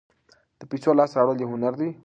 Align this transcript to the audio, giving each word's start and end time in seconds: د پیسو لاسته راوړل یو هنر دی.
د 0.59 0.61
پیسو 0.69 0.89
لاسته 0.97 1.15
راوړل 1.17 1.37
یو 1.41 1.51
هنر 1.53 1.73
دی. 1.79 1.89